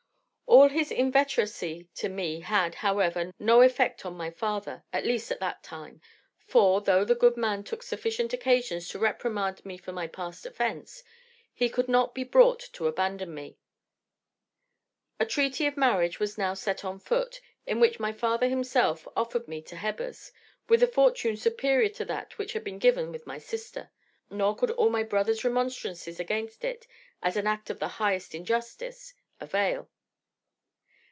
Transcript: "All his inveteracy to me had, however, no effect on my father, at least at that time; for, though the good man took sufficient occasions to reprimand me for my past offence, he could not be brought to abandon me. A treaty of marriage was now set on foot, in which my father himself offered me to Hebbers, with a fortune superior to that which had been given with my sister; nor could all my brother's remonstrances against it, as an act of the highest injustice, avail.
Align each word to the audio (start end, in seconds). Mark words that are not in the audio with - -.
"All 0.51 0.67
his 0.67 0.91
inveteracy 0.91 1.87
to 1.95 2.09
me 2.09 2.41
had, 2.41 2.75
however, 2.75 3.31
no 3.39 3.61
effect 3.61 4.05
on 4.05 4.15
my 4.17 4.29
father, 4.29 4.83
at 4.91 5.05
least 5.05 5.31
at 5.31 5.39
that 5.39 5.63
time; 5.63 6.01
for, 6.45 6.81
though 6.81 7.05
the 7.05 7.15
good 7.15 7.37
man 7.37 7.63
took 7.63 7.81
sufficient 7.81 8.33
occasions 8.33 8.89
to 8.89 8.99
reprimand 8.99 9.65
me 9.65 9.77
for 9.77 9.93
my 9.93 10.07
past 10.07 10.45
offence, 10.45 11.03
he 11.53 11.69
could 11.69 11.87
not 11.87 12.13
be 12.13 12.25
brought 12.25 12.59
to 12.73 12.87
abandon 12.87 13.33
me. 13.33 13.59
A 15.21 15.25
treaty 15.25 15.67
of 15.67 15.77
marriage 15.77 16.19
was 16.19 16.37
now 16.37 16.53
set 16.53 16.83
on 16.83 16.99
foot, 16.99 17.39
in 17.65 17.79
which 17.79 17.97
my 17.97 18.11
father 18.11 18.49
himself 18.49 19.07
offered 19.15 19.47
me 19.47 19.61
to 19.61 19.77
Hebbers, 19.77 20.33
with 20.67 20.83
a 20.83 20.87
fortune 20.87 21.37
superior 21.37 21.87
to 21.89 22.03
that 22.05 22.37
which 22.37 22.51
had 22.51 22.65
been 22.65 22.77
given 22.77 23.09
with 23.13 23.25
my 23.25 23.37
sister; 23.37 23.89
nor 24.29 24.53
could 24.53 24.71
all 24.71 24.89
my 24.89 25.01
brother's 25.03 25.45
remonstrances 25.45 26.19
against 26.19 26.65
it, 26.65 26.85
as 27.23 27.37
an 27.37 27.47
act 27.47 27.69
of 27.69 27.79
the 27.79 27.87
highest 27.87 28.35
injustice, 28.35 29.13
avail. 29.39 29.87